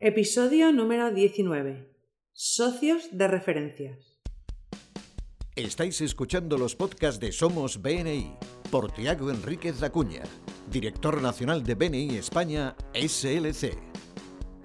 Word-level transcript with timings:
Episodio 0.00 0.70
número 0.70 1.10
19. 1.10 1.92
Socios 2.32 3.08
de 3.10 3.26
referencias. 3.26 4.20
Estáis 5.56 6.00
escuchando 6.00 6.56
los 6.56 6.76
podcasts 6.76 7.18
de 7.18 7.32
Somos 7.32 7.82
BNI 7.82 8.36
por 8.70 8.92
Tiago 8.92 9.28
Enríquez 9.28 9.82
Acuña, 9.82 10.22
director 10.70 11.20
nacional 11.20 11.64
de 11.64 11.74
BNI 11.74 12.16
España 12.16 12.76
SLC. 12.94 13.76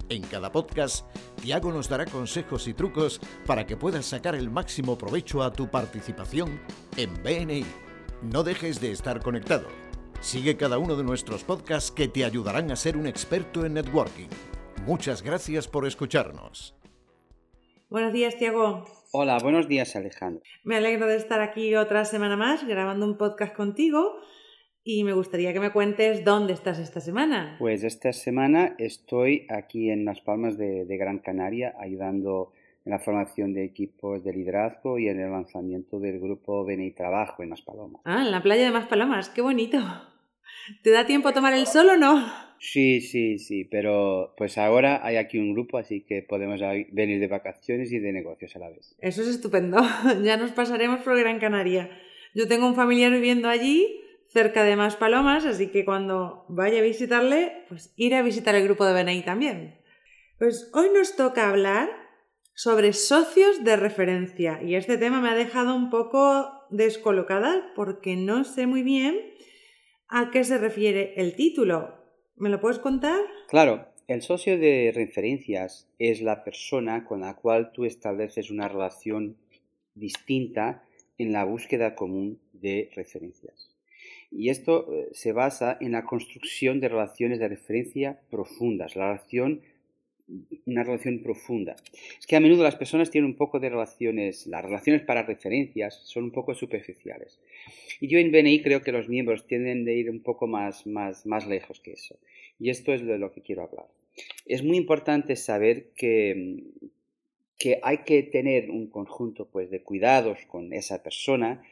En 0.08 0.22
cada 0.22 0.52
podcast, 0.52 1.04
Tiago 1.42 1.72
nos 1.72 1.88
dará 1.88 2.06
consejos 2.06 2.68
y 2.68 2.74
trucos 2.74 3.20
para 3.44 3.66
que 3.66 3.76
puedas 3.76 4.06
sacar 4.06 4.36
el 4.36 4.50
máximo 4.50 4.96
provecho 4.96 5.42
a 5.42 5.52
tu 5.52 5.68
participación 5.68 6.60
en 6.96 7.12
BNI. 7.24 7.66
No 8.22 8.44
dejes 8.44 8.80
de 8.80 8.92
estar 8.92 9.20
conectado. 9.20 9.66
Sigue 10.20 10.56
cada 10.56 10.78
uno 10.78 10.94
de 10.94 11.02
nuestros 11.02 11.42
podcasts 11.42 11.90
que 11.90 12.06
te 12.06 12.24
ayudarán 12.24 12.70
a 12.70 12.76
ser 12.76 12.96
un 12.96 13.08
experto 13.08 13.66
en 13.66 13.74
networking. 13.74 14.28
Muchas 14.86 15.22
gracias 15.22 15.66
por 15.66 15.86
escucharnos. 15.86 16.76
Buenos 17.88 18.12
días, 18.12 18.36
Tiago. 18.36 18.84
Hola, 19.12 19.38
buenos 19.42 19.66
días, 19.66 19.96
Alejandro. 19.96 20.42
Me 20.62 20.76
alegro 20.76 21.06
de 21.06 21.16
estar 21.16 21.40
aquí 21.40 21.74
otra 21.74 22.04
semana 22.04 22.36
más 22.36 22.66
grabando 22.66 23.06
un 23.06 23.16
podcast 23.16 23.56
contigo 23.56 24.18
y 24.82 25.02
me 25.04 25.14
gustaría 25.14 25.54
que 25.54 25.60
me 25.60 25.72
cuentes 25.72 26.22
dónde 26.22 26.52
estás 26.52 26.78
esta 26.78 27.00
semana. 27.00 27.56
Pues 27.58 27.82
esta 27.82 28.12
semana 28.12 28.74
estoy 28.76 29.46
aquí 29.48 29.88
en 29.88 30.04
Las 30.04 30.20
Palmas 30.20 30.58
de, 30.58 30.84
de 30.84 30.96
Gran 30.98 31.20
Canaria 31.20 31.74
ayudando 31.80 32.52
en 32.84 32.92
la 32.92 32.98
formación 32.98 33.54
de 33.54 33.64
equipos 33.64 34.22
de 34.22 34.34
liderazgo 34.34 34.98
y 34.98 35.08
en 35.08 35.18
el 35.18 35.30
lanzamiento 35.30 35.98
del 35.98 36.20
grupo 36.20 36.62
BNI 36.62 36.90
Trabajo 36.90 37.42
en 37.42 37.48
Las 37.50 37.62
Palomas. 37.62 38.02
Ah, 38.04 38.20
en 38.20 38.30
la 38.30 38.42
playa 38.42 38.64
de 38.64 38.70
Maspalomas, 38.70 39.30
qué 39.30 39.40
bonito. 39.40 39.78
¿Te 40.82 40.90
da 40.90 41.06
tiempo 41.06 41.28
a 41.28 41.32
tomar 41.32 41.54
el 41.54 41.66
sol 41.66 41.88
o 41.88 41.96
no? 41.96 42.43
Sí, 42.66 43.02
sí, 43.02 43.38
sí, 43.38 43.66
pero 43.66 44.32
pues 44.38 44.56
ahora 44.56 45.04
hay 45.04 45.16
aquí 45.16 45.38
un 45.38 45.52
grupo, 45.52 45.76
así 45.76 46.00
que 46.00 46.22
podemos 46.22 46.62
venir 46.92 47.20
de 47.20 47.26
vacaciones 47.26 47.92
y 47.92 47.98
de 47.98 48.10
negocios 48.10 48.56
a 48.56 48.58
la 48.58 48.70
vez. 48.70 48.96
Eso 49.00 49.20
es 49.20 49.28
estupendo. 49.28 49.82
Ya 50.22 50.38
nos 50.38 50.52
pasaremos 50.52 51.00
por 51.02 51.18
Gran 51.18 51.38
Canaria. 51.38 51.90
Yo 52.34 52.48
tengo 52.48 52.66
un 52.66 52.74
familiar 52.74 53.12
viviendo 53.12 53.50
allí, 53.50 54.00
cerca 54.28 54.64
de 54.64 54.76
Maspalomas, 54.76 55.44
así 55.44 55.66
que 55.66 55.84
cuando 55.84 56.46
vaya 56.48 56.78
a 56.78 56.82
visitarle, 56.82 57.66
pues 57.68 57.92
iré 57.96 58.16
a 58.16 58.22
visitar 58.22 58.54
el 58.54 58.64
grupo 58.64 58.86
de 58.86 58.94
BNI 58.94 59.22
también. 59.24 59.78
Pues 60.38 60.70
hoy 60.72 60.88
nos 60.88 61.16
toca 61.16 61.50
hablar 61.50 61.90
sobre 62.54 62.94
socios 62.94 63.62
de 63.62 63.76
referencia 63.76 64.62
y 64.62 64.76
este 64.76 64.96
tema 64.96 65.20
me 65.20 65.28
ha 65.28 65.34
dejado 65.34 65.76
un 65.76 65.90
poco 65.90 66.50
descolocada 66.70 67.74
porque 67.76 68.16
no 68.16 68.44
sé 68.44 68.66
muy 68.66 68.82
bien 68.82 69.20
a 70.08 70.30
qué 70.30 70.44
se 70.44 70.56
refiere 70.56 71.12
el 71.18 71.36
título. 71.36 72.03
¿Me 72.36 72.48
lo 72.48 72.60
puedes 72.60 72.80
contar? 72.80 73.20
Claro, 73.48 73.86
el 74.08 74.20
socio 74.20 74.58
de 74.58 74.90
referencias 74.92 75.88
es 76.00 76.20
la 76.20 76.42
persona 76.42 77.04
con 77.04 77.20
la 77.20 77.36
cual 77.36 77.70
tú 77.72 77.84
estableces 77.84 78.50
una 78.50 78.66
relación 78.66 79.36
distinta 79.94 80.82
en 81.16 81.32
la 81.32 81.44
búsqueda 81.44 81.94
común 81.94 82.40
de 82.52 82.90
referencias. 82.96 83.70
Y 84.32 84.48
esto 84.48 84.92
eh, 84.92 85.08
se 85.12 85.32
basa 85.32 85.78
en 85.80 85.92
la 85.92 86.04
construcción 86.04 86.80
de 86.80 86.88
relaciones 86.88 87.38
de 87.38 87.48
referencia 87.48 88.20
profundas, 88.30 88.96
la 88.96 89.12
relación 89.12 89.62
una 90.66 90.82
relación 90.82 91.22
profunda. 91.22 91.76
Es 92.18 92.26
que 92.26 92.36
a 92.36 92.40
menudo 92.40 92.62
las 92.62 92.76
personas 92.76 93.10
tienen 93.10 93.30
un 93.30 93.36
poco 93.36 93.60
de 93.60 93.68
relaciones, 93.68 94.46
las 94.46 94.64
relaciones 94.64 95.02
para 95.02 95.22
referencias 95.22 96.00
son 96.04 96.24
un 96.24 96.30
poco 96.30 96.54
superficiales. 96.54 97.40
Y 98.00 98.08
yo 98.08 98.18
en 98.18 98.32
BNI 98.32 98.62
creo 98.62 98.82
que 98.82 98.92
los 98.92 99.08
miembros 99.08 99.46
tienden 99.46 99.84
de 99.84 99.94
ir 99.94 100.10
un 100.10 100.22
poco 100.22 100.46
más, 100.46 100.86
más, 100.86 101.26
más 101.26 101.46
lejos 101.46 101.80
que 101.80 101.92
eso. 101.92 102.18
Y 102.58 102.70
esto 102.70 102.92
es 102.94 103.04
de 103.04 103.18
lo 103.18 103.32
que 103.32 103.42
quiero 103.42 103.62
hablar. 103.62 103.86
Es 104.46 104.62
muy 104.62 104.76
importante 104.76 105.36
saber 105.36 105.90
que, 105.96 106.62
que 107.58 107.80
hay 107.82 107.98
que 107.98 108.22
tener 108.22 108.70
un 108.70 108.88
conjunto 108.88 109.48
pues, 109.50 109.70
de 109.70 109.82
cuidados 109.82 110.38
con 110.46 110.72
esa 110.72 111.02
persona 111.02 111.62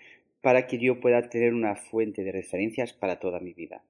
para 0.41 0.67
que 0.67 0.79
yo 0.79 1.01
pueda 1.01 1.29
tener 1.29 1.55
una 1.55 1.77
fuente 1.77 2.25
de 2.25 2.33
referencias 2.33 2.93
para 2.93 3.21
toda 3.21 3.41
mi 3.41 3.53
vida. 3.53 3.85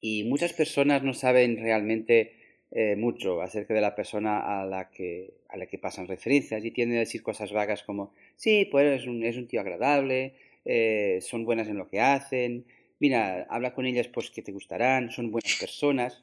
Y 0.00 0.24
muchas 0.24 0.52
personas 0.52 1.02
no 1.02 1.12
saben 1.12 1.56
realmente 1.56 2.37
eh, 2.70 2.96
mucho 2.96 3.40
acerca 3.40 3.72
de 3.72 3.80
la 3.80 3.94
persona 3.94 4.60
a 4.60 4.66
la, 4.66 4.90
que, 4.90 5.32
a 5.48 5.56
la 5.56 5.66
que 5.66 5.78
pasan 5.78 6.06
referencias 6.06 6.64
y 6.64 6.70
tienden 6.70 6.98
a 6.98 7.00
decir 7.00 7.22
cosas 7.22 7.52
vagas 7.52 7.82
como, 7.82 8.12
sí, 8.36 8.68
pues 8.70 9.00
es 9.00 9.06
un, 9.06 9.24
es 9.24 9.36
un 9.36 9.48
tío 9.48 9.60
agradable, 9.60 10.34
eh, 10.64 11.18
son 11.22 11.44
buenas 11.44 11.68
en 11.68 11.78
lo 11.78 11.88
que 11.88 12.00
hacen, 12.00 12.66
mira, 13.00 13.46
habla 13.48 13.72
con 13.72 13.86
ellas 13.86 14.08
pues 14.08 14.30
que 14.30 14.42
te 14.42 14.52
gustarán, 14.52 15.10
son 15.10 15.30
buenas 15.30 15.56
personas, 15.58 16.22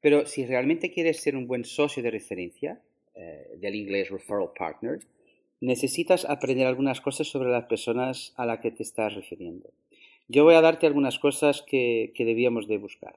pero 0.00 0.26
si 0.26 0.44
realmente 0.44 0.90
quieres 0.90 1.20
ser 1.20 1.36
un 1.36 1.46
buen 1.46 1.64
socio 1.64 2.02
de 2.02 2.10
referencia, 2.10 2.80
eh, 3.14 3.56
del 3.58 3.76
inglés 3.76 4.10
referral 4.10 4.50
partner, 4.58 4.98
necesitas 5.60 6.24
aprender 6.24 6.66
algunas 6.66 7.00
cosas 7.00 7.28
sobre 7.28 7.50
las 7.50 7.64
personas 7.64 8.34
a 8.36 8.44
las 8.44 8.58
que 8.58 8.72
te 8.72 8.82
estás 8.82 9.14
refiriendo. 9.14 9.70
Yo 10.28 10.44
voy 10.44 10.54
a 10.54 10.60
darte 10.60 10.86
algunas 10.86 11.18
cosas 11.18 11.62
que, 11.62 12.12
que 12.14 12.24
debíamos 12.24 12.66
de 12.66 12.78
buscar. 12.78 13.16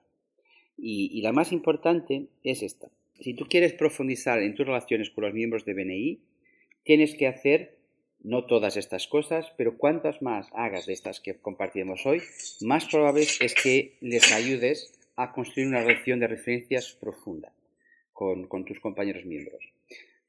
Y, 0.81 1.21
la 1.21 1.33
más 1.33 1.51
importante 1.51 2.27
es 2.43 2.63
esta. 2.63 2.89
Si 3.19 3.33
tú 3.33 3.45
quieres 3.49 3.73
profundizar 3.73 4.41
en 4.41 4.55
tus 4.55 4.65
relaciones 4.65 5.09
con 5.09 5.25
los 5.25 5.33
miembros 5.33 5.65
de 5.65 5.73
BNI, 5.73 6.19
tienes 6.83 7.15
que 7.15 7.27
hacer 7.27 7.77
no 8.21 8.45
todas 8.45 8.77
estas 8.77 9.07
cosas, 9.07 9.51
pero 9.57 9.77
cuantas 9.77 10.21
más 10.21 10.47
hagas 10.53 10.85
de 10.85 10.93
estas 10.93 11.19
que 11.19 11.35
compartimos 11.35 12.05
hoy, 12.05 12.21
más 12.61 12.85
probable 12.85 13.23
es 13.23 13.55
que 13.55 13.97
les 14.01 14.31
ayudes 14.31 14.93
a 15.15 15.31
construir 15.33 15.67
una 15.67 15.83
relación 15.83 16.19
de 16.19 16.27
referencias 16.27 16.97
profunda 16.99 17.51
con, 18.13 18.47
tus 18.65 18.79
compañeros 18.79 19.25
miembros. 19.25 19.63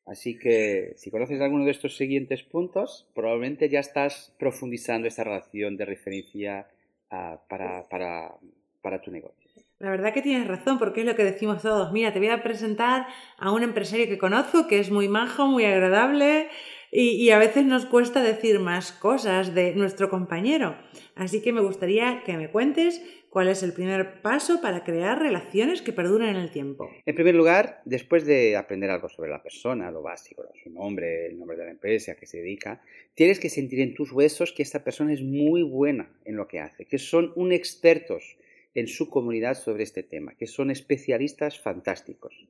Así 0.07 0.39
que 0.39 0.95
si 0.97 1.11
conoces 1.11 1.41
alguno 1.41 1.65
de 1.65 1.71
estos 1.71 1.97
siguientes 1.97 2.43
puntos, 2.43 3.09
probablemente 3.15 3.69
ya 3.69 3.81
estás 3.81 4.35
profundizando 4.39 5.07
esta 5.07 5.25
relación 5.25 5.77
de 5.77 5.85
referencia 5.85 6.67
para, 7.09 7.87
para 7.89 9.01
tu 9.03 9.11
negocio. 9.13 9.40
La 9.81 9.89
verdad 9.89 10.13
que 10.13 10.21
tienes 10.21 10.47
razón, 10.47 10.79
porque 10.79 11.01
es 11.01 11.07
lo 11.07 11.17
que 11.17 11.25
decimos 11.25 11.63
todos. 11.63 11.91
Mira, 11.91 12.13
te 12.13 12.19
voy 12.19 12.29
a 12.29 12.43
presentar 12.43 13.07
a 13.39 13.51
un 13.51 13.63
empresario 13.63 14.07
que 14.09 14.19
conozco, 14.19 14.69
que 14.69 14.79
es 14.79 14.91
muy 14.91 15.09
majo, 15.09 15.47
muy 15.47 15.65
agradable, 15.65 16.49
y, 16.93 17.31
a 17.31 17.39
veces 17.39 17.65
nos 17.65 17.87
cuesta 17.87 18.23
decir 18.23 18.59
más 18.59 18.93
cosas 18.93 19.55
de 19.55 19.75
nuestro 19.75 20.11
compañero. 20.11 20.77
Así 21.15 21.41
que 21.41 21.55
me 21.55 21.63
gustaría 21.63 22.25
que 22.27 22.37
me 22.37 22.51
cuentes 22.51 23.01
cuál 23.31 23.49
es 23.49 23.63
el 23.63 23.73
primer 23.73 24.21
paso 24.21 24.61
para 24.61 24.85
crear 24.85 25.19
relaciones 25.19 25.81
que 25.81 25.95
perduren 25.95 26.31
en 26.31 26.37
el 26.37 26.51
tiempo. 26.51 26.91
En 27.07 27.15
primer 27.15 27.35
lugar, 27.35 27.81
después 27.87 28.27
de 28.27 28.57
aprender 28.57 28.91
algo 28.91 29.09
sobre 29.09 29.31
la 29.31 29.43
persona, 29.43 29.91
lo 29.91 30.03
básico, 30.03 30.43
su 30.63 30.69
nombre, 30.69 31.29
el 31.29 31.39
nombre 31.39 31.57
de 31.57 31.65
la 31.65 31.71
empresa 31.71 32.13
a 32.13 32.17
que 32.17 32.27
se 32.27 32.39
dedica, 32.39 32.83
tienes 33.15 33.41
que 33.41 33.49
sentir 33.49 33.81
en 33.81 33.95
tus 33.95 34.13
huesos 34.13 34.53
que 34.53 34.63
esta 34.63 34.85
persona 34.85 35.15
es 35.15 35.23
muy 35.23 35.63
buena 35.63 36.11
en 36.27 36.37
lo 36.37 36.49
que 36.49 36.59
hace, 36.59 36.85
que 36.85 36.99
son 36.99 37.33
un 37.35 37.53
expertos 37.53 38.37
en 38.75 38.87
su 38.89 39.11
comunidad 39.11 39.55
sobre 39.55 39.83
este 39.83 40.03
tema, 40.03 40.35
que 40.37 40.47
son 40.47 40.71
especialistas 40.71 41.59
fantásticos. 41.59 42.47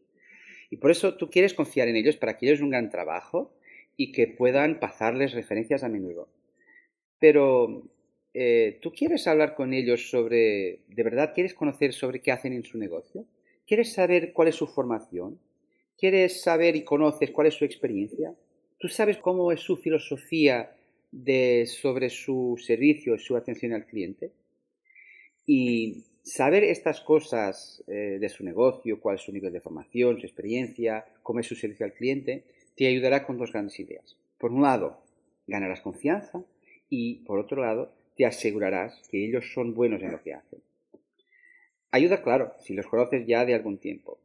Y 0.70 0.76
por 0.76 0.91
eso 0.91 1.16
tú 1.16 1.31
quieres 1.31 1.54
confiar 1.54 1.88
en 1.88 1.97
ellos 1.97 2.16
para 2.16 2.36
que 2.36 2.47
ellos 2.47 2.60
un 2.60 2.70
gran 2.70 2.91
trabajo 2.91 3.53
y 3.97 4.12
que 4.12 4.26
puedan 4.26 4.78
pasarles 4.81 5.32
referencias 5.32 5.82
a 5.82 5.88
menudo. 5.88 6.28
Pero 7.19 7.82
eh, 8.32 8.78
tú 8.81 8.92
quieres 8.92 9.26
hablar 9.26 9.54
con 9.54 9.75
ellos 9.75 10.08
sobre, 10.10 10.81
¿de 10.88 11.03
verdad 11.03 11.32
quieres 11.34 11.54
conocer 11.54 11.92
sobre 11.92 12.20
qué 12.20 12.31
hacen 12.31 12.52
en 12.52 12.64
su 12.64 12.78
negocio? 12.78 13.26
¿Quieres 13.66 13.92
saber 13.92 14.32
cuál 14.32 14.48
es 14.48 14.56
su 14.56 14.66
formación? 14.66 15.41
¿Quieres 15.98 16.41
saber 16.41 16.76
y 16.76 16.84
conoces 16.84 17.31
cuál 17.31 17.48
es 17.48 17.54
su 17.54 17.64
experiencia? 17.64 18.34
¿Tú 18.78 18.88
sabes 18.88 19.19
cómo 19.19 19.52
es 19.52 19.60
su 19.60 19.76
filosofía 19.76 20.75
de, 21.10 21.66
sobre 21.66 22.08
su 22.08 22.56
servicio, 22.64 23.19
su 23.19 23.37
atención 23.37 23.75
al 23.75 23.87
cliente? 23.87 24.32
Y 25.47 26.04
saber 26.22 26.64
estas 26.64 27.00
cosas 27.00 27.82
eh, 27.86 28.19
de 28.20 28.28
su 28.28 28.44
negocio, 28.44 29.00
cuál 29.00 29.16
es 29.16 29.22
su 29.22 29.32
nivel 29.32 29.53
de 29.53 29.60
formación, 29.60 30.19
su 30.19 30.26
experiencia, 30.26 31.06
cómo 31.22 31.40
es 31.40 31.46
su 31.46 31.55
servicio 31.55 31.87
al 31.87 31.93
cliente, 31.93 32.44
te 32.76 32.87
ayudará 32.87 33.26
con 33.26 33.38
dos 33.38 33.52
grandes 33.52 33.78
ideas. 33.81 34.17
Por 34.38 34.52
un 34.52 34.62
lado, 34.62 35.02
ganarás 35.46 35.81
confianza 35.81 36.43
y 36.88 37.17
por 37.25 37.38
otro 37.38 37.62
lado, 37.62 37.93
te 38.17 38.26
asegurarás 38.26 39.00
que 39.11 39.25
ellos 39.25 39.52
son 39.52 39.75
buenos 39.75 40.02
en 40.02 40.12
lo 40.12 40.22
que 40.22 40.34
hacen. 40.34 40.61
Ayuda, 41.90 42.23
claro, 42.23 42.55
si 42.61 42.75
los 42.75 42.87
conoces 42.87 43.26
ya 43.26 43.44
de 43.44 43.55
algún 43.55 43.78
tiempo. 43.78 44.19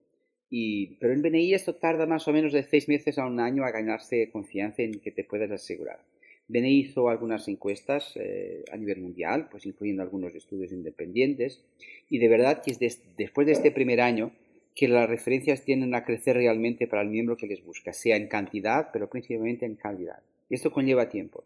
Y, 0.49 0.97
pero 0.97 1.13
en 1.13 1.21
BNI 1.21 1.53
esto 1.53 1.75
tarda 1.75 2.05
más 2.05 2.27
o 2.27 2.33
menos 2.33 2.53
de 2.53 2.63
seis 2.63 2.87
meses 2.87 3.17
a 3.17 3.25
un 3.25 3.39
año 3.39 3.63
a 3.63 3.71
ganarse 3.71 4.29
confianza 4.31 4.83
en 4.83 4.99
que 4.99 5.11
te 5.11 5.23
puedas 5.23 5.51
asegurar. 5.51 5.99
BNI 6.47 6.79
hizo 6.79 7.09
algunas 7.09 7.47
encuestas 7.47 8.13
eh, 8.15 8.63
a 8.71 8.77
nivel 8.77 9.01
mundial, 9.01 9.47
pues 9.49 9.65
incluyendo 9.65 10.03
algunos 10.03 10.35
estudios 10.35 10.71
independientes, 10.71 11.63
y 12.09 12.19
de 12.19 12.27
verdad 12.27 12.61
que 12.63 12.71
es 12.71 12.79
después 13.17 13.47
de 13.47 13.53
este 13.53 13.71
primer 13.71 14.01
año 14.01 14.31
que 14.75 14.87
las 14.87 15.09
referencias 15.09 15.63
tienden 15.63 15.95
a 15.95 16.03
crecer 16.03 16.35
realmente 16.35 16.85
para 16.85 17.01
el 17.01 17.09
miembro 17.09 17.37
que 17.37 17.47
les 17.47 17.63
busca, 17.63 17.93
sea 17.93 18.17
en 18.17 18.27
cantidad, 18.27 18.89
pero 18.91 19.09
principalmente 19.09 19.65
en 19.65 19.75
calidad. 19.75 20.21
Y 20.49 20.55
esto 20.55 20.71
conlleva 20.71 21.09
tiempo. 21.09 21.45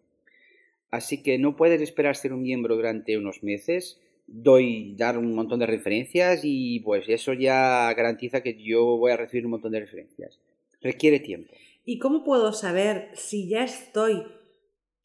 Así 0.91 1.21
que 1.21 1.37
no 1.37 1.55
puedes 1.55 1.79
esperar 1.81 2.15
ser 2.15 2.33
un 2.33 2.41
miembro 2.41 2.75
durante 2.75 3.17
unos 3.17 3.43
meses, 3.43 4.01
doy 4.25 4.95
dar 4.97 5.17
un 5.17 5.33
montón 5.33 5.59
de 5.59 5.67
referencias 5.67 6.41
y 6.43 6.79
pues 6.81 7.07
eso 7.07 7.33
ya 7.33 7.93
garantiza 7.93 8.41
que 8.41 8.55
yo 8.55 8.97
voy 8.97 9.11
a 9.11 9.17
recibir 9.17 9.45
un 9.45 9.51
montón 9.51 9.71
de 9.71 9.81
referencias. 9.81 10.39
Requiere 10.81 11.19
tiempo. 11.19 11.53
¿Y 11.85 11.99
cómo 11.99 12.23
puedo 12.23 12.51
saber 12.53 13.09
si 13.13 13.47
ya 13.47 13.63
estoy 13.63 14.23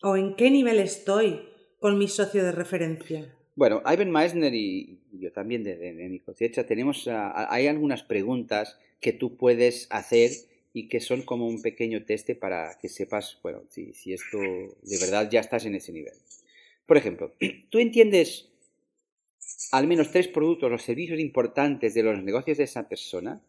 o 0.05 0.17
en 0.19 0.37
qué 0.37 0.51
nivel 0.51 0.79
estoy 0.81 1.41
con 1.81 1.99
mi 1.99 2.09
socio 2.09 2.45
de 2.45 2.53
referencia? 2.53 3.35
Bueno, 3.57 3.83
Ivan 3.91 4.11
Meisner 4.11 4.55
y 4.55 5.01
yo 5.13 5.33
también 5.33 5.65
de, 5.65 5.93
mi 6.11 6.21
cosecha 6.21 6.67
tenemos, 6.67 7.09
ah, 7.09 7.47
hay 7.51 7.69
algunas 7.69 8.03
preguntas 8.03 8.79
que 9.01 9.13
tú 9.13 9.37
puedes 9.37 9.87
hacer 9.91 10.31
y 10.75 10.89
que 10.89 11.01
son 11.01 11.23
como 11.23 11.47
un 11.47 11.63
pequeño 11.63 12.05
teste 12.05 12.35
para 12.35 12.77
que 12.79 12.89
sepas, 12.89 13.39
bueno, 13.43 13.63
si, 13.71 14.13
esto 14.13 14.39
de 14.39 14.99
verdad 14.99 15.31
ya 15.31 15.41
estás 15.41 15.65
en 15.65 15.75
ese 15.75 15.93
nivel. 15.93 16.15
Por 16.85 16.99
ejemplo, 16.99 17.33
tú 17.71 17.79
entiendes 17.79 18.51
al 19.73 19.87
menos 19.87 20.11
tres 20.11 20.29
productos 20.29 20.71
o 20.71 20.79
servicios 20.79 21.19
importantes 21.19 21.95
de 21.95 22.03
los 22.03 22.23
negocios 22.23 22.59
de 22.59 22.65
esa 22.65 22.89
persona. 22.89 23.41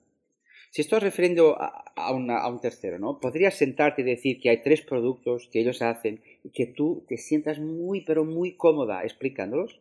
Si 0.72 0.82
estás 0.82 1.02
refiriendo 1.02 1.60
a, 1.60 1.94
a, 1.96 2.12
un 2.12 2.62
tercero, 2.62 3.00
¿no? 3.00 3.20
Podrías 3.20 3.56
sentarte 3.56 4.02
y 4.02 4.06
decir 4.06 4.40
que 4.40 4.50
hay 4.50 4.62
tres 4.62 4.82
productos 4.82 5.50
que 5.52 5.62
ellos 5.62 5.82
hacen 5.82 6.22
que 6.54 6.66
tú 6.66 7.04
te 7.08 7.18
sientas 7.18 7.60
muy, 7.60 8.02
pero 8.02 8.26
muy 8.26 8.56
cómoda 8.56 9.04
explicándolos. 9.04 9.80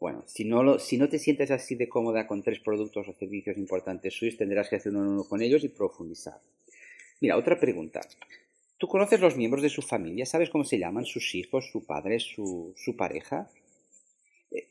Bueno, 0.00 0.24
si 0.26 0.44
no, 0.44 0.78
si 0.78 0.98
no 0.98 1.08
te 1.08 1.18
sientes 1.18 1.50
así 1.50 1.76
de 1.76 1.88
cómoda 1.88 2.26
con 2.26 2.42
tres 2.42 2.60
productos 2.60 3.08
o 3.08 3.12
servicios 3.14 3.56
importantes 3.56 4.14
suyos, 4.14 4.36
tendrás 4.36 4.68
que 4.68 4.76
hacer 4.76 4.92
uno, 4.92 5.10
uno 5.10 5.24
con 5.24 5.40
ellos 5.40 5.64
y 5.64 5.68
profundizar. 5.68 6.40
Mira, 7.20 7.36
otra 7.36 7.58
pregunta. 7.58 8.00
¿Tú 8.76 8.88
conoces 8.88 9.20
los 9.20 9.36
miembros 9.36 9.62
de 9.62 9.70
su 9.70 9.82
familia? 9.82 10.26
¿Sabes 10.26 10.50
cómo 10.50 10.64
se 10.64 10.78
llaman? 10.78 11.06
¿Sus 11.06 11.34
hijos, 11.34 11.70
su 11.70 11.86
padre, 11.86 12.18
su, 12.20 12.74
su 12.76 12.96
pareja? 12.96 13.48
Eh, 14.50 14.68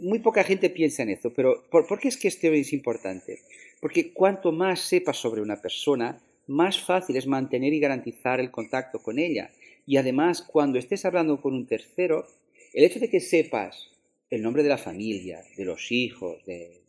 muy 0.00 0.20
poca 0.20 0.44
gente 0.44 0.70
piensa 0.70 1.02
en 1.02 1.10
eso, 1.10 1.32
pero 1.34 1.64
¿por, 1.70 1.86
¿por, 1.86 1.98
qué 1.98 2.08
es 2.08 2.16
que 2.16 2.28
esto 2.28 2.46
es 2.48 2.72
importante? 2.72 3.40
Porque 3.80 4.12
cuanto 4.12 4.52
más 4.52 4.80
sepas 4.80 5.16
sobre 5.16 5.42
una 5.42 5.60
persona, 5.60 6.22
más 6.46 6.80
fácil 6.80 7.16
es 7.16 7.26
mantener 7.26 7.72
y 7.72 7.80
garantizar 7.80 8.40
el 8.40 8.50
contacto 8.50 9.02
con 9.02 9.18
ella. 9.18 9.50
Y 9.86 9.96
además, 9.96 10.42
cuando 10.42 10.78
estés 10.78 11.04
hablando 11.04 11.40
con 11.40 11.54
un 11.54 11.66
tercero, 11.66 12.26
el 12.72 12.84
hecho 12.84 13.00
de 13.00 13.10
que 13.10 13.20
sepas 13.20 13.90
el 14.30 14.42
nombre 14.42 14.62
de 14.62 14.68
la 14.68 14.78
familia, 14.78 15.42
de 15.56 15.64
los 15.64 15.92
hijos, 15.92 16.44
de, 16.44 16.80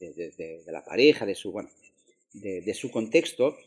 la 0.68 0.84
pareja, 0.84 1.26
de 1.26 1.36
su, 1.36 1.52
bueno, 1.52 1.70
de, 2.34 2.74
su 2.74 2.90
contexto, 2.90 3.58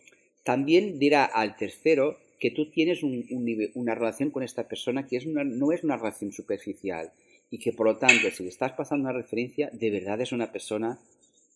también 0.42 0.98
dirá 0.98 1.24
al 1.24 1.56
tercero 1.56 2.18
que 2.40 2.50
tú 2.50 2.70
tienes 2.70 3.02
una 3.02 3.94
relación 3.94 4.30
con 4.30 4.42
esta 4.42 4.68
persona 4.68 5.06
que 5.06 5.16
es 5.16 5.26
no 5.26 5.72
es 5.72 5.84
una 5.84 5.96
relación 5.96 6.32
superficial 6.32 7.12
y 7.50 7.58
que 7.58 7.72
por 7.72 7.86
lo 7.86 7.98
tanto 7.98 8.30
si 8.30 8.44
le 8.44 8.48
estás 8.48 8.72
pasando 8.72 9.08
una 9.08 9.18
referencia 9.18 9.70
de 9.72 9.90
verdad 9.90 10.20
es 10.20 10.30
una 10.30 10.52
persona 10.52 11.00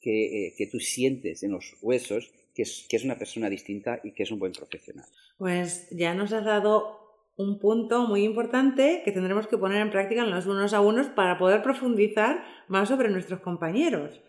que, 0.00 0.46
eh, 0.46 0.54
que 0.56 0.66
tú 0.66 0.80
sientes 0.80 1.44
en 1.44 1.52
los 1.52 1.76
huesos 1.80 2.32
que 2.54 2.62
es, 2.62 2.86
que 2.88 2.96
es 2.96 3.04
una 3.04 3.18
persona 3.18 3.48
distinta 3.48 4.00
y 4.02 4.12
que 4.12 4.22
es 4.22 4.30
un 4.30 4.38
buen 4.38 4.52
profesional. 4.52 5.06
Pues 5.38 5.88
ya 5.90 6.14
nos 6.14 6.32
has 6.32 6.44
dado 6.44 7.02
un 7.36 7.58
punto 7.58 8.06
muy 8.06 8.24
importante 8.24 9.02
que 9.04 9.12
tendremos 9.12 9.46
que 9.46 9.58
poner 9.58 9.80
en 9.80 9.90
práctica 9.90 10.22
en 10.22 10.30
los 10.30 10.46
unos 10.46 10.74
a 10.74 10.80
unos 10.80 11.08
para 11.08 11.38
poder 11.38 11.62
profundizar 11.62 12.44
más 12.68 12.88
sobre 12.88 13.08
nuestros 13.08 13.40
compañeros. 13.40 14.20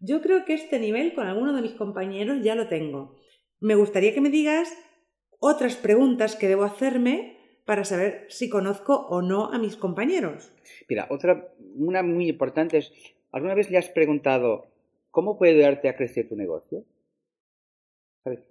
Yo 0.00 0.20
creo 0.20 0.44
que 0.44 0.54
este 0.54 0.78
nivel 0.78 1.14
con 1.14 1.26
alguno 1.26 1.54
de 1.54 1.62
mis 1.62 1.72
compañeros 1.72 2.42
ya 2.42 2.54
lo 2.54 2.68
tengo. 2.68 3.16
Me 3.60 3.74
gustaría 3.74 4.12
que 4.12 4.20
me 4.20 4.30
digas 4.30 4.76
otras 5.38 5.76
preguntas 5.76 6.36
que 6.36 6.48
debo 6.48 6.64
hacerme 6.64 7.36
para 7.64 7.84
saber 7.84 8.26
si 8.28 8.48
conozco 8.48 9.06
o 9.08 9.22
no 9.22 9.52
a 9.52 9.58
mis 9.58 9.76
compañeros. 9.76 10.52
Mira, 10.88 11.06
otra, 11.10 11.52
una 11.74 12.02
muy 12.02 12.28
importante 12.28 12.78
es, 12.78 12.92
¿alguna 13.32 13.54
vez 13.54 13.70
le 13.70 13.78
has 13.78 13.88
preguntado 13.88 14.66
cómo 15.10 15.38
puede 15.38 15.54
ayudarte 15.54 15.88
a 15.88 15.96
crecer 15.96 16.28
tu 16.28 16.36
negocio? 16.36 16.84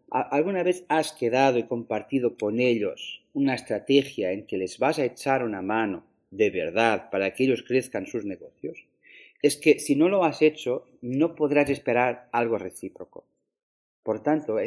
¿Alguna 0.09 0.63
vez 0.63 0.85
has 0.87 1.11
quedado 1.11 1.57
y 1.57 1.63
compartido 1.63 2.37
con 2.37 2.59
ellos 2.59 3.23
una 3.33 3.55
estrategia 3.55 4.31
en 4.31 4.45
que 4.45 4.57
les 4.57 4.79
vas 4.79 4.99
a 4.99 5.05
echar 5.05 5.43
una 5.43 5.61
mano 5.61 6.05
de 6.31 6.49
verdad 6.49 7.09
para 7.09 7.33
que 7.33 7.43
ellos 7.43 7.63
crezcan 7.63 8.07
sus 8.07 8.23
negocios? 8.25 8.85
Es 9.41 9.57
que 9.57 9.79
si 9.79 9.95
no 9.95 10.07
lo 10.07 10.23
has 10.23 10.41
hecho, 10.41 10.87
no 11.01 11.35
podrás 11.35 11.69
esperar 11.69 12.29
algo 12.31 12.57
recíproco. 12.57 13.25
Por 14.03 14.23
tanto, 14.23 14.57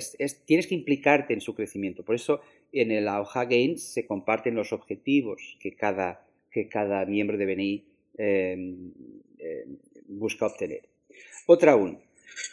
tienes 0.45 0.67
que 0.67 0.75
implicarte 0.75 1.33
en 1.33 1.41
su 1.41 1.55
crecimiento. 1.55 2.05
Por 2.05 2.17
eso 2.17 2.41
en 2.73 2.91
el 2.91 3.09
AOHA 3.09 3.45
Games 3.45 3.83
se 3.83 4.07
comparten 4.07 4.55
los 4.55 4.73
objetivos 4.73 5.57
que 5.61 5.75
cada, 5.75 6.27
que 6.51 6.69
cada 6.69 7.05
miembro 7.07 7.39
de 7.39 7.47
BNI 7.47 7.85
em, 8.19 8.93
em, 9.39 9.79
busca 10.09 10.47
obtener. 10.47 10.89
Otra 11.47 11.73
aún, 11.73 12.01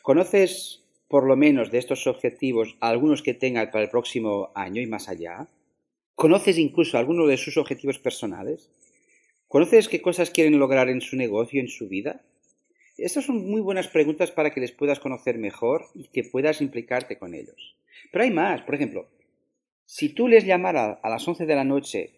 ¿conoces 0.04 0.85
por 1.07 1.25
lo 1.25 1.36
menos 1.36 1.72
de 1.72 1.78
estos 1.78 2.07
objetivos 2.07 2.75
algunos 2.80 3.22
que 3.22 3.34
tenga 3.34 3.69
para 3.72 3.84
el 3.84 3.90
próximo 3.90 4.52
año 4.56 4.81
y 4.81 4.88
más 4.88 5.10
allá? 5.10 5.48
¿Conoces 6.16 6.57
incluso 6.57 6.98
algunos 6.98 7.28
de 7.28 7.38
sus 7.38 7.57
objetivos 7.57 8.00
personales? 8.00 8.69
¿Conoces 9.48 9.90
qué 9.90 10.02
cosas 10.02 10.31
quieren 10.31 10.60
lograr 10.60 10.90
en 10.90 11.02
su 11.02 11.16
negocio, 11.16 11.62
en 11.62 11.68
su 11.68 11.88
vida? 11.88 12.22
Estas 12.98 13.25
son 13.25 13.50
muy 13.50 13.62
buenas 13.62 13.90
preguntas 13.90 14.31
para 14.31 14.52
que 14.52 14.62
les 14.62 14.72
puedas 14.72 15.00
conocer 15.00 15.38
mejor 15.38 15.88
y 15.94 16.07
que 16.07 16.24
puedas 16.24 16.62
implicarte 16.62 17.18
con 17.18 17.34
ellos. 17.34 17.75
Pero 18.12 18.24
hay 18.24 18.31
más. 18.31 18.62
Por 18.62 18.75
ejemplo, 18.75 19.08
si 19.86 20.10
tú 20.10 20.28
les 20.28 20.46
llamaras 20.46 20.98
a 21.04 21.10
las 21.10 21.28
11 21.28 21.46
de 21.46 21.56
la 21.56 21.63
noche, 21.63 22.12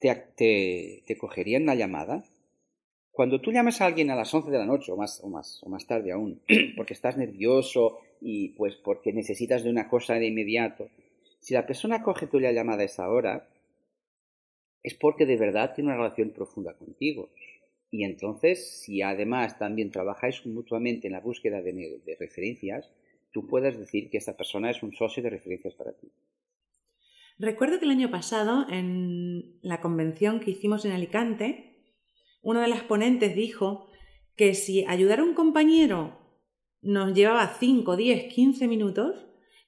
¿te, 0.00 0.14
te, 0.36 1.04
te 1.06 1.16
cogerían 1.16 1.66
la 1.66 1.76
llamada? 1.76 2.24
Cuando 3.14 3.40
tú 3.40 3.52
llamas 3.52 3.80
a 3.80 3.86
alguien 3.86 4.10
a 4.10 4.16
las 4.16 4.34
11 4.34 4.50
de 4.50 4.58
la 4.58 4.66
noche 4.66 4.90
o 4.90 4.96
más, 4.96 5.20
o 5.22 5.28
más, 5.28 5.62
o 5.62 5.68
más 5.68 5.86
tarde 5.86 6.10
aún, 6.10 6.42
porque 6.76 6.94
estás 6.94 7.16
nervioso 7.16 8.00
y 8.20 8.48
pues 8.50 8.74
porque 8.74 9.12
necesitas 9.12 9.62
de 9.62 9.70
una 9.70 9.88
cosa 9.88 10.14
de 10.14 10.26
inmediato, 10.26 10.90
si 11.38 11.54
la 11.54 11.64
persona 11.64 12.02
coge 12.02 12.26
tu 12.26 12.40
llamada 12.40 12.82
a 12.82 12.86
esa 12.86 13.08
hora, 13.08 13.48
es 14.82 14.94
porque 14.94 15.26
de 15.26 15.36
verdad 15.36 15.74
tiene 15.76 15.90
una 15.90 15.96
relación 15.96 16.30
profunda 16.30 16.74
contigo. 16.74 17.30
Y 17.88 18.02
entonces, 18.02 18.80
si 18.80 19.00
además 19.00 19.60
también 19.60 19.92
trabajáis 19.92 20.44
mutuamente 20.44 21.06
en 21.06 21.12
la 21.12 21.20
búsqueda 21.20 21.62
de, 21.62 22.00
de 22.04 22.16
referencias, 22.18 22.90
tú 23.30 23.46
puedes 23.46 23.78
decir 23.78 24.10
que 24.10 24.18
esta 24.18 24.36
persona 24.36 24.70
es 24.70 24.82
un 24.82 24.92
socio 24.92 25.22
de 25.22 25.30
referencias 25.30 25.74
para 25.74 25.92
ti. 25.92 26.10
Recuerdo 27.38 27.78
que 27.78 27.84
el 27.84 27.92
año 27.92 28.10
pasado, 28.10 28.66
en 28.68 29.60
la 29.62 29.80
convención 29.80 30.40
que 30.40 30.50
hicimos 30.50 30.84
en 30.84 30.90
Alicante, 30.90 31.73
una 32.44 32.62
de 32.62 32.68
las 32.68 32.82
ponentes 32.82 33.34
dijo 33.34 33.88
que 34.36 34.54
si 34.54 34.84
ayudar 34.86 35.20
a 35.20 35.24
un 35.24 35.34
compañero 35.34 36.20
nos 36.82 37.14
llevaba 37.14 37.56
5, 37.58 37.96
10, 37.96 38.32
15 38.32 38.68
minutos, 38.68 39.26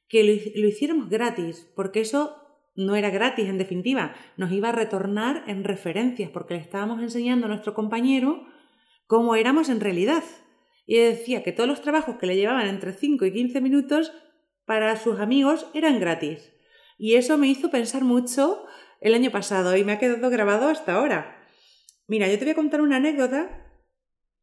que 0.08 0.22
lo, 0.22 0.68
hiciéramos 0.68 1.08
gratis, 1.08 1.70
porque 1.74 2.00
eso 2.00 2.36
no 2.76 2.94
era 2.94 3.10
gratis 3.10 3.48
en 3.48 3.58
definitiva, 3.58 4.14
nos 4.36 4.52
iba 4.52 4.68
a 4.68 4.72
retornar 4.72 5.44
en 5.46 5.64
referencias, 5.64 6.30
porque 6.30 6.54
le 6.54 6.60
estábamos 6.60 7.02
enseñando 7.02 7.46
a 7.46 7.48
nuestro 7.48 7.74
compañero 7.74 8.46
cómo 9.06 9.34
éramos 9.34 9.70
en 9.70 9.80
realidad. 9.80 10.22
Y 10.86 10.98
decía 10.98 11.42
que 11.42 11.52
todos 11.52 11.68
los 11.68 11.80
trabajos 11.80 12.16
que 12.16 12.26
le 12.26 12.36
llevaban 12.36 12.68
entre 12.68 12.92
5 12.92 13.24
y 13.24 13.32
15 13.32 13.60
minutos 13.60 14.12
para 14.66 14.96
sus 14.96 15.18
amigos 15.18 15.66
eran 15.74 15.98
gratis. 15.98 16.52
Y 16.98 17.14
eso 17.14 17.38
me 17.38 17.48
hizo 17.48 17.70
pensar 17.70 18.04
mucho 18.04 18.64
el 19.00 19.14
año 19.14 19.30
pasado 19.30 19.76
y 19.76 19.84
me 19.84 19.92
ha 19.92 19.98
quedado 19.98 20.28
grabado 20.30 20.68
hasta 20.68 20.94
ahora. 20.94 21.45
Mira, 22.08 22.28
yo 22.28 22.38
te 22.38 22.44
voy 22.44 22.52
a 22.52 22.56
contar 22.56 22.80
una 22.80 22.96
anécdota 22.96 23.66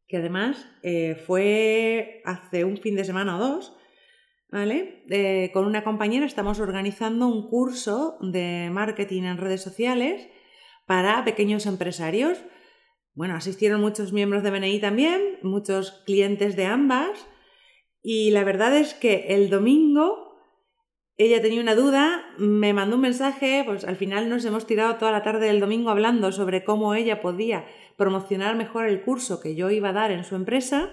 que 0.06 0.18
además 0.18 0.68
eh, 0.82 1.14
fue 1.14 2.20
hace 2.26 2.64
un 2.64 2.76
fin 2.76 2.94
de 2.94 3.04
semana 3.04 3.36
o 3.36 3.40
dos, 3.40 3.74
¿vale? 4.50 5.04
Eh, 5.08 5.50
con 5.52 5.64
una 5.64 5.82
compañera 5.82 6.26
estamos 6.26 6.60
organizando 6.60 7.26
un 7.26 7.48
curso 7.48 8.18
de 8.20 8.68
marketing 8.70 9.22
en 9.22 9.38
redes 9.38 9.62
sociales 9.62 10.28
para 10.86 11.24
pequeños 11.24 11.64
empresarios. 11.64 12.44
Bueno, 13.14 13.34
asistieron 13.34 13.80
muchos 13.80 14.12
miembros 14.12 14.42
de 14.42 14.50
BNI 14.50 14.80
también, 14.80 15.38
muchos 15.42 16.02
clientes 16.04 16.56
de 16.56 16.66
ambas, 16.66 17.26
y 18.02 18.30
la 18.32 18.44
verdad 18.44 18.76
es 18.76 18.92
que 18.92 19.28
el 19.28 19.48
domingo 19.48 20.23
ella 21.16 21.40
tenía 21.40 21.60
una 21.60 21.76
duda, 21.76 22.24
me 22.38 22.72
mandó 22.72 22.96
un 22.96 23.02
mensaje, 23.02 23.62
pues 23.64 23.84
al 23.84 23.96
final 23.96 24.28
nos 24.28 24.44
hemos 24.44 24.66
tirado 24.66 24.96
toda 24.96 25.12
la 25.12 25.22
tarde 25.22 25.46
del 25.46 25.60
domingo 25.60 25.90
hablando 25.90 26.32
sobre 26.32 26.64
cómo 26.64 26.94
ella 26.94 27.20
podía 27.20 27.66
promocionar 27.96 28.56
mejor 28.56 28.86
el 28.86 29.02
curso 29.02 29.40
que 29.40 29.54
yo 29.54 29.70
iba 29.70 29.90
a 29.90 29.92
dar 29.92 30.10
en 30.10 30.24
su 30.24 30.34
empresa. 30.34 30.92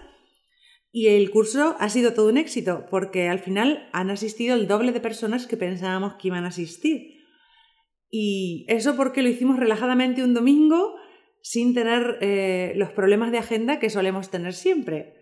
Y 0.92 1.08
el 1.08 1.32
curso 1.32 1.76
ha 1.80 1.90
sido 1.90 2.14
todo 2.14 2.30
un 2.30 2.38
éxito, 2.38 2.86
porque 2.92 3.30
al 3.30 3.40
final 3.40 3.90
han 3.94 4.10
asistido 4.12 4.56
el 4.56 4.68
doble 4.68 4.92
de 4.92 5.00
personas 5.00 5.48
que 5.48 5.58
pensábamos 5.58 6.16
que 6.16 6.28
iban 6.28 6.44
a 6.44 6.50
asistir. 6.50 7.22
Y 8.12 8.66
eso 8.68 8.96
porque 8.98 9.24
lo 9.24 9.30
hicimos 9.30 9.58
relajadamente 9.58 10.24
un 10.24 10.34
domingo, 10.34 10.96
sin 11.42 11.74
tener 11.74 12.18
eh, 12.22 12.74
los 12.76 12.92
problemas 12.92 13.32
de 13.32 13.40
agenda 13.40 13.80
que 13.80 13.90
solemos 13.90 14.30
tener 14.30 14.54
siempre. 14.54 15.21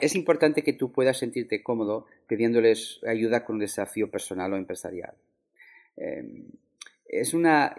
Es 0.00 0.14
importante 0.14 0.62
que 0.62 0.72
tú 0.72 0.92
puedas 0.92 1.18
sentirte 1.18 1.62
cómodo 1.62 2.06
pidiéndoles 2.26 3.00
ayuda 3.06 3.44
con 3.44 3.56
un 3.56 3.60
desafío 3.60 4.10
personal 4.10 4.52
o 4.52 4.56
empresarial. 4.56 5.14
Em, 5.96 6.44
una, 7.32 7.76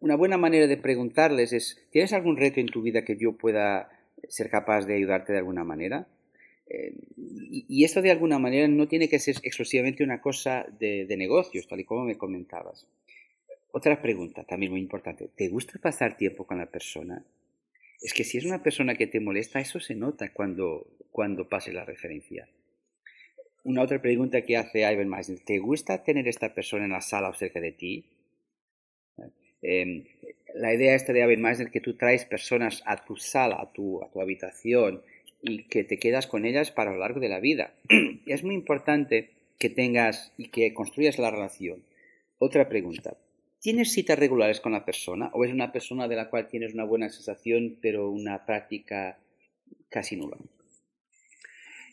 buena 0.00 0.36
manera 0.36 0.66
de 0.66 0.76
preguntarles 0.76 1.52
es, 1.52 1.86
¿tienes 1.90 2.12
algún 2.12 2.36
reto 2.36 2.60
en 2.60 2.66
tu 2.66 2.82
vida 2.82 3.04
que 3.04 3.16
yo 3.16 3.32
pueda 3.32 3.90
ser 4.28 4.50
capaz 4.50 4.86
de 4.86 4.94
ayudarte 4.94 5.32
de 5.32 5.38
alguna 5.38 5.64
manera. 5.64 6.06
Eh, 6.66 6.94
y, 7.16 7.84
esto 7.84 8.00
de 8.00 8.10
alguna 8.10 8.38
manera 8.38 8.66
no 8.68 8.88
tiene 8.88 9.08
que 9.08 9.18
ser 9.18 9.36
exclusivamente 9.42 10.02
una 10.02 10.20
cosa 10.20 10.66
de, 10.78 11.04
de 11.06 11.16
negocios, 11.16 11.66
tal 11.68 11.80
y 11.80 11.84
como 11.84 12.04
me 12.04 12.16
comentabas. 12.16 12.86
Otra 13.72 14.00
pregunta 14.00 14.44
también 14.44 14.72
muy 14.72 14.80
importante. 14.80 15.28
¿Te 15.36 15.48
gusta 15.48 15.78
pasar 15.78 16.16
tiempo 16.16 16.46
con 16.46 16.58
la 16.58 16.66
persona? 16.66 17.24
Es 18.04 18.12
que 18.12 18.22
si 18.22 18.36
es 18.36 18.44
una 18.44 18.62
persona 18.62 18.96
que 18.96 19.06
te 19.06 19.18
molesta, 19.18 19.60
eso 19.60 19.80
se 19.80 19.94
nota 19.94 20.30
cuando, 20.30 20.86
cuando 21.10 21.48
pase 21.48 21.72
la 21.72 21.86
referencia. 21.86 22.46
Una 23.64 23.80
otra 23.80 24.02
pregunta 24.02 24.42
que 24.42 24.58
hace 24.58 24.80
Ivan 24.80 25.08
Meisner. 25.08 25.40
¿Te 25.40 25.58
gusta 25.58 26.04
tener 26.04 26.28
esta 26.28 26.54
persona 26.54 26.84
en 26.84 26.90
la 26.90 27.00
sala 27.00 27.30
o 27.30 27.34
cerca 27.34 27.62
de 27.62 27.72
ti? 27.72 28.04
Em, 29.62 30.04
la 30.54 30.74
idea 30.74 30.94
esta 30.94 31.14
de 31.14 31.20
Ivan 31.20 31.40
Meisner 31.40 31.70
que 31.70 31.80
tú 31.80 31.94
traes 31.94 32.26
personas 32.26 32.82
a 32.84 33.06
tu 33.06 33.16
sala, 33.16 33.56
a 33.58 33.72
tu, 33.72 34.04
a 34.04 34.10
tu 34.10 34.20
habitación, 34.20 35.00
y 35.40 35.62
que 35.62 35.82
te 35.82 35.98
quedas 35.98 36.26
con 36.26 36.44
ellas 36.44 36.70
para 36.70 36.92
lo 36.92 36.98
largo 36.98 37.20
de 37.20 37.30
la 37.30 37.40
vida. 37.40 37.72
es 38.26 38.44
muy 38.44 38.54
importante 38.54 39.30
que 39.58 39.70
tengas 39.70 40.30
y 40.36 40.48
que 40.48 40.74
construyas 40.74 41.18
la 41.18 41.30
relación. 41.30 41.82
Otra 42.36 42.68
pregunta. 42.68 43.16
¿Tienes 43.64 43.94
citas 43.94 44.18
regulares 44.18 44.60
con 44.60 44.72
la 44.72 44.84
persona 44.84 45.30
o 45.32 45.42
es 45.42 45.50
una 45.50 45.72
persona 45.72 46.06
de 46.06 46.16
la 46.16 46.28
cual 46.28 46.48
tienes 46.48 46.74
una 46.74 46.84
buena 46.84 47.08
sensación 47.08 47.78
pero 47.80 48.10
una 48.10 48.44
práctica 48.44 49.18
casi 49.88 50.16
nula? 50.16 50.36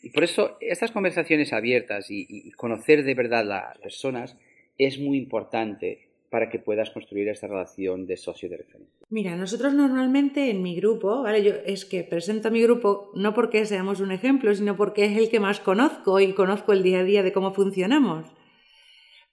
Y 0.02 0.10
por 0.10 0.22
eso 0.22 0.58
estas 0.60 0.90
conversaciones 0.90 1.54
abiertas 1.54 2.10
y, 2.10 2.50
conocer 2.58 3.04
de 3.04 3.14
verdad 3.14 3.46
las 3.46 3.78
personas 3.78 4.36
es 4.76 4.98
muy 4.98 5.16
importante 5.16 6.10
para 6.28 6.50
que 6.50 6.58
puedas 6.58 6.90
construir 6.90 7.30
esa 7.30 7.46
relación 7.46 8.06
de 8.06 8.18
socio 8.18 8.50
de 8.50 8.58
referencia. 8.58 9.06
Mira, 9.08 9.34
nosotros 9.34 9.72
normalmente 9.72 10.50
en 10.50 10.62
mi 10.62 10.76
grupo, 10.76 11.22
¿vale? 11.22 11.42
Yo 11.42 11.54
es 11.64 11.86
que 11.86 12.04
presento 12.04 12.48
a 12.48 12.50
mi 12.50 12.60
grupo 12.60 13.10
no 13.14 13.32
porque 13.32 13.64
seamos 13.64 14.00
un 14.00 14.12
ejemplo, 14.12 14.54
sino 14.54 14.76
porque 14.76 15.06
es 15.06 15.16
el 15.16 15.30
que 15.30 15.40
más 15.40 15.58
conozco 15.58 16.20
y 16.20 16.34
conozco 16.34 16.74
el 16.74 16.82
día 16.82 16.98
a 16.98 17.04
día 17.04 17.22
de 17.22 17.32
cómo 17.32 17.54
funcionamos. 17.54 18.26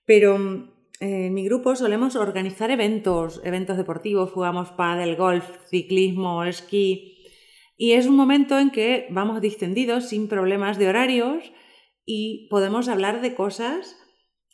Pero 0.05 0.78
en 0.99 1.33
mi 1.33 1.45
grupo 1.45 1.75
solemos 1.75 2.15
organizar 2.15 2.71
eventos, 2.71 3.41
eventos 3.43 3.77
deportivos, 3.77 4.31
jugamos 4.31 4.71
pádel, 4.71 5.15
golf, 5.15 5.45
ciclismo, 5.69 6.43
esquí. 6.43 7.25
Y 7.77 7.93
es 7.93 8.07
un 8.07 8.17
momento 8.17 8.59
en 8.59 8.71
que 8.71 9.07
vamos 9.09 9.39
distendidos 9.39 10.09
sin 10.09 10.27
problemas 10.27 10.77
de 10.77 10.89
horarios 10.89 11.53
y 12.05 12.47
podemos 12.49 12.89
hablar 12.89 13.21
de 13.21 13.33
cosas 13.33 13.95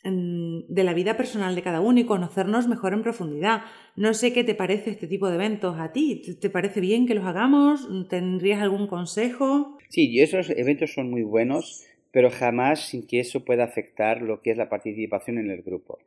de 0.04 0.84
la 0.84 0.94
vida 0.94 1.16
personal 1.16 1.56
de 1.56 1.62
cada 1.62 1.80
uno 1.80 1.98
y 1.98 2.04
conocernos 2.04 2.68
mejor 2.68 2.92
en 2.92 3.02
profundidad. 3.02 3.62
No 3.96 4.14
sé 4.14 4.32
qué 4.32 4.44
te 4.44 4.54
parece 4.54 4.90
este 4.90 5.08
tipo 5.08 5.28
de 5.28 5.34
eventos 5.34 5.80
a 5.80 5.90
ti. 5.90 6.22
¿Te 6.40 6.48
parece 6.48 6.80
bien 6.80 7.08
que 7.08 7.14
los 7.14 7.24
hagamos? 7.24 7.88
¿Tendrías 8.08 8.62
algún 8.62 8.86
consejo? 8.86 9.78
Sí, 9.88 10.20
esos 10.20 10.50
eventos 10.50 10.92
son 10.92 11.10
muy 11.10 11.22
buenos, 11.22 11.84
pero 12.12 12.30
jamás 12.30 12.86
sin 12.86 13.04
que 13.04 13.18
eso 13.18 13.44
pueda 13.44 13.64
afectar 13.64 14.22
lo 14.22 14.42
que 14.42 14.52
es 14.52 14.56
la 14.56 14.68
participación 14.68 15.38
en 15.38 15.50
el 15.50 15.62
grupo. 15.62 15.98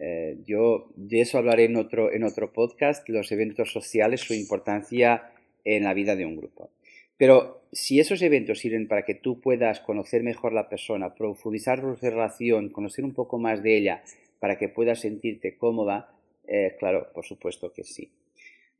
Eh, 0.00 0.38
yo 0.46 0.90
de 0.96 1.20
eso 1.20 1.38
hablaré 1.38 1.64
en 1.64 1.76
otro, 1.76 2.12
en 2.12 2.24
otro 2.24 2.52
podcast, 2.52 3.08
los 3.08 3.30
eventos 3.32 3.72
sociales, 3.72 4.20
su 4.20 4.34
importancia 4.34 5.30
en 5.64 5.84
la 5.84 5.94
vida 5.94 6.16
de 6.16 6.26
un 6.26 6.36
grupo. 6.36 6.70
Pero 7.16 7.62
si 7.72 8.00
esos 8.00 8.20
eventos 8.22 8.58
sirven 8.58 8.88
para 8.88 9.04
que 9.04 9.14
tú 9.14 9.40
puedas 9.40 9.80
conocer 9.80 10.22
mejor 10.22 10.52
la 10.52 10.68
persona, 10.68 11.14
profundizar 11.14 11.80
su 11.80 11.94
relación, 11.94 12.70
conocer 12.70 13.04
un 13.04 13.14
poco 13.14 13.38
más 13.38 13.62
de 13.62 13.76
ella, 13.76 14.02
para 14.40 14.58
que 14.58 14.68
puedas 14.68 15.00
sentirte 15.00 15.56
cómoda, 15.56 16.12
eh, 16.48 16.74
claro, 16.78 17.12
por 17.14 17.24
supuesto 17.24 17.72
que 17.72 17.84
sí. 17.84 18.10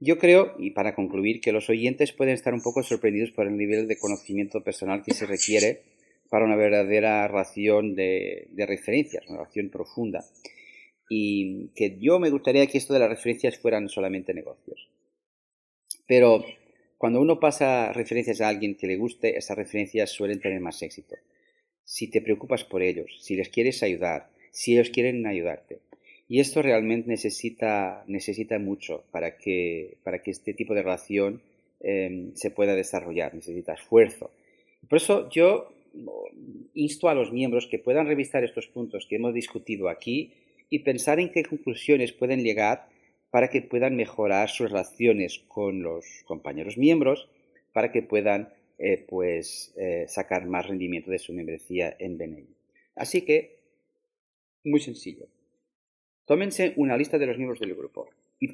Yo 0.00 0.18
creo, 0.18 0.56
y 0.58 0.70
para 0.70 0.96
concluir, 0.96 1.40
que 1.40 1.52
los 1.52 1.70
oyentes 1.70 2.12
pueden 2.12 2.34
estar 2.34 2.52
un 2.52 2.62
poco 2.62 2.82
sorprendidos 2.82 3.30
por 3.30 3.46
el 3.46 3.56
nivel 3.56 3.86
de 3.86 3.96
conocimiento 3.96 4.64
personal 4.64 5.04
que 5.04 5.14
se 5.14 5.26
requiere 5.26 5.82
para 6.28 6.44
una 6.44 6.56
verdadera 6.56 7.28
relación 7.28 7.94
de, 7.94 8.48
de 8.50 8.66
referencias, 8.66 9.24
una 9.28 9.38
relación 9.38 9.68
profunda. 9.68 10.24
Y 11.14 11.68
que 11.74 11.98
yo 12.00 12.18
me 12.18 12.30
gustaría 12.30 12.66
que 12.66 12.78
esto 12.78 12.94
de 12.94 13.00
las 13.00 13.10
referencias 13.10 13.58
fueran 13.58 13.90
solamente 13.90 14.32
negocios. 14.32 14.88
Pero 16.06 16.42
cuando 16.96 17.20
uno 17.20 17.38
pasa 17.38 17.92
referencias 17.92 18.40
a 18.40 18.48
alguien 18.48 18.76
que 18.76 18.86
le 18.86 18.96
guste, 18.96 19.36
esas 19.36 19.58
referencias 19.58 20.08
suelen 20.08 20.40
tener 20.40 20.58
más 20.60 20.80
éxito. 20.80 21.16
Si 21.84 22.08
te 22.08 22.22
preocupas 22.22 22.64
por 22.64 22.82
ellos, 22.82 23.10
si 23.20 23.36
les 23.36 23.50
quieres 23.50 23.82
ayudar, 23.82 24.30
si 24.52 24.72
ellos 24.72 24.88
quieren 24.88 25.26
ayudarte. 25.26 25.80
Y 26.28 26.40
esto 26.40 26.62
realmente 26.62 27.10
necesita, 27.10 28.04
necesita 28.06 28.58
mucho 28.58 29.04
para 29.10 29.36
que, 29.36 29.98
para 30.04 30.22
que 30.22 30.30
este 30.30 30.54
tipo 30.54 30.72
de 30.72 30.82
relación 30.82 31.42
em, 31.80 32.34
se 32.34 32.50
pueda 32.50 32.74
desarrollar, 32.74 33.34
necesita 33.34 33.74
esfuerzo. 33.74 34.30
Por 34.88 34.96
eso 34.96 35.28
yo 35.28 35.74
insto 36.72 37.10
a 37.10 37.14
los 37.14 37.32
miembros 37.32 37.66
que 37.66 37.78
puedan 37.78 38.06
revisar 38.06 38.44
estos 38.44 38.66
puntos 38.66 39.06
que 39.06 39.16
hemos 39.16 39.34
discutido 39.34 39.90
aquí 39.90 40.32
y 40.72 40.78
pensar 40.78 41.20
en 41.20 41.30
qué 41.30 41.42
conclusiones 41.42 42.14
pueden 42.14 42.42
llegar 42.42 42.88
para 43.30 43.50
que 43.50 43.60
puedan 43.60 43.94
mejorar 43.94 44.48
sus 44.48 44.70
relaciones 44.70 45.38
con 45.46 45.82
los 45.82 46.06
compañeros 46.24 46.78
miembros, 46.78 47.28
para 47.74 47.92
que 47.92 48.00
puedan 48.00 48.48
eh, 48.78 49.04
pues, 49.06 49.74
eh, 49.76 50.06
sacar 50.08 50.46
más 50.46 50.66
rendimiento 50.66 51.10
de 51.10 51.18
su 51.18 51.34
membresía 51.34 51.94
en 51.98 52.16
BNI. 52.16 52.48
Así 52.96 53.20
que, 53.20 53.58
muy 54.64 54.80
sencillo. 54.80 55.26
Tómense 56.24 56.72
una 56.76 56.96
lista 56.96 57.18
de 57.18 57.26
los 57.26 57.36
miembros 57.36 57.60
del 57.60 57.74
grupo 57.74 58.08
y, 58.40 58.48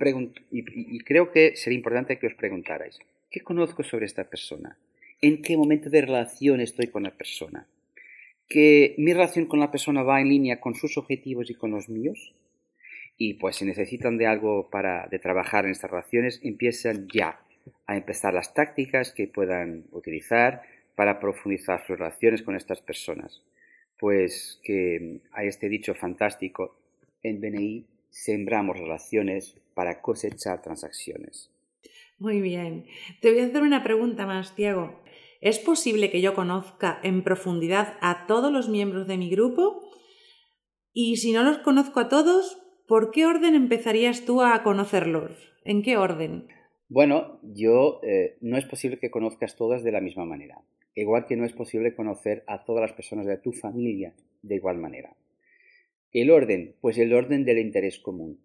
y 0.51 0.99
creo 1.01 1.31
que 1.31 1.55
sería 1.55 1.77
importante 1.77 2.19
que 2.19 2.27
os 2.27 2.35
preguntarais, 2.35 2.99
¿qué 3.31 3.43
conozco 3.43 3.85
sobre 3.85 4.07
esta 4.07 4.25
persona? 4.25 4.77
¿En 5.23 5.41
qué 5.41 5.57
momento 5.57 5.89
de 5.89 6.01
relación 6.01 6.61
estoy 6.61 6.89
con 6.89 7.05
la 7.05 7.17
persona? 7.17 7.69
¿Que 8.49 8.95
mi 8.99 9.13
relación 9.13 9.47
con 9.47 9.61
la 9.61 9.71
persona 9.71 10.03
va 10.03 10.21
en 10.21 10.29
línea 10.29 10.61
con 10.61 10.75
sus 10.75 10.97
objetivos 10.97 11.51
y 11.51 11.55
con 11.55 11.71
los 11.71 11.89
míos? 11.89 12.35
y 13.19 13.35
pues 13.35 13.57
si 13.57 13.65
necesitan 13.65 14.17
de 14.17 14.29
algo 14.29 14.71
para 14.71 15.09
de 15.09 15.19
trabajar 15.19 15.65
en 15.65 15.73
estas 15.73 15.91
relaciones, 15.91 16.41
empiezan 16.45 17.09
ya 17.13 17.41
a 17.87 17.97
empezar 17.97 18.33
las 18.33 18.55
tácticas 18.55 19.13
que 19.13 19.27
puedan 19.27 19.85
utilizar 19.91 20.63
para 20.95 21.19
profundizar 21.19 21.85
sus 21.85 21.99
relaciones 21.99 22.43
con 22.43 22.55
estas 22.55 22.81
personas. 22.81 23.43
Pues 23.99 24.61
que 24.63 25.21
hay 25.33 25.49
este 25.49 25.69
dicho 25.69 25.95
fantástico, 25.95 26.77
en 27.25 27.41
BNI 27.41 27.87
sembramos 28.09 28.79
relaciones 28.79 29.57
para 29.75 30.01
cosechar 30.01 30.63
transacciones. 30.63 31.51
Muy 32.19 32.41
bien. 32.41 32.87
Te 33.21 33.33
voy 33.33 33.41
a 33.41 33.47
hacer 33.47 33.63
una 33.63 33.83
pregunta 33.83 34.27
más, 34.27 34.55
Tiago. 34.55 35.03
¿Es 35.41 35.59
posible 35.59 36.11
que 36.11 36.21
yo 36.21 36.35
conozca 36.35 36.99
en 37.03 37.23
profundidad 37.23 37.97
a 38.01 38.27
todos 38.27 38.53
los 38.53 38.69
miembros 38.69 39.07
de 39.07 39.17
mi 39.17 39.31
grupo? 39.31 39.89
Y 40.93 41.19
si 41.19 41.33
no 41.33 41.45
los 41.45 41.59
conozco 41.59 42.01
a 42.01 42.09
todos, 42.09 42.59
¿por 42.89 43.13
qué 43.13 43.27
orden 43.27 43.55
empezarías 43.55 44.25
tú 44.25 44.43
a 44.43 44.63
conocerlos? 44.65 45.31
¿En 45.65 45.83
qué 45.83 45.97
orden? 45.97 46.49
Bueno, 46.89 47.39
yo 47.43 48.01
eh, 48.03 48.39
no 48.41 48.57
es 48.57 48.65
posible 48.65 48.99
que 48.99 49.11
conozcas 49.11 49.57
todas 49.57 49.85
de 49.85 49.93
la 49.93 50.01
misma 50.01 50.25
manera. 50.25 50.61
Igual 50.95 51.27
que 51.27 51.37
no 51.37 51.45
es 51.45 51.53
posible 51.53 51.95
conocer 51.95 52.43
a 52.49 52.65
todas 52.65 52.83
las 52.83 52.93
personas 52.93 53.27
de 53.27 53.39
tu 53.39 53.53
familia 53.53 54.15
de 54.43 54.57
igual 54.57 54.79
manera. 54.79 55.15
El 56.11 56.31
orden, 56.31 56.75
pues 56.81 56.99
el 56.99 57.13
orden 57.13 57.45
del 57.45 57.59
interés 57.59 57.99
común. 58.01 58.41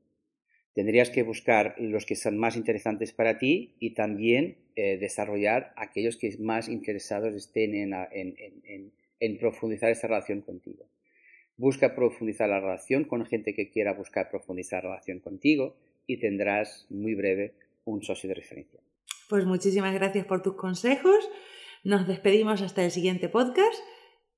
Tendrías 0.74 1.10
que 1.10 1.24
buscar 1.24 1.76
los 1.78 2.06
que 2.06 2.16
son 2.16 2.38
más 2.38 2.56
interesantes 2.56 3.14
para 3.14 3.38
ti 3.38 3.76
y 3.80 3.94
también 3.94 4.58
eh, 4.76 4.98
desarrollar 4.98 5.74
aquellos 5.76 6.18
que 6.18 6.36
más 6.40 6.68
interesados 6.68 7.36
estén 7.36 7.76
en 7.76 9.38
profundizar 9.38 9.92
esa 9.92 10.08
relación 10.08 10.42
contigo. 10.42 10.86
Busca 11.58 11.94
profundizar 11.94 12.50
la 12.50 12.60
relación 12.60 13.04
con 13.04 13.26
gente 13.26 13.54
que 13.54 13.70
quiera 13.70 13.94
buscar 13.94 14.32
profundizar 14.32 14.84
la 14.84 14.92
relación 14.92 15.20
contigo 15.20 15.76
y 16.08 16.20
tendrás 16.20 16.88
muy 16.90 17.14
breve 17.14 17.54
un 17.86 18.02
socio 18.02 18.28
de 18.28 18.36
referencia. 18.36 18.80
Pues 19.30 19.46
muchísimas 19.46 19.94
gracias 19.94 20.26
por 20.26 20.42
tus 20.42 20.56
consejos. 20.56 21.30
Nos 21.84 22.08
despedimos 22.08 22.62
hasta 22.62 22.84
el 22.84 22.92
siguiente 22.92 23.30
podcast 23.30 23.80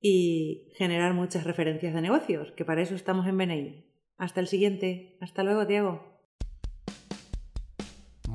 y 0.00 0.68
generar 0.76 1.14
muchas 1.14 1.44
referencias 1.44 1.94
de 1.94 2.02
negocios, 2.02 2.52
que 2.52 2.64
para 2.64 2.82
eso 2.82 2.94
estamos 2.94 3.26
en 3.26 3.38
BNI. 3.38 3.84
Hasta 4.18 4.40
el 4.40 4.46
siguiente. 4.46 5.16
Hasta 5.20 5.42
luego, 5.42 5.64
Diego. 5.64 6.15